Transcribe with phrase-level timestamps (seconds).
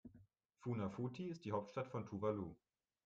[0.61, 2.55] Funafuti ist die Hauptstadt von Tuvalu.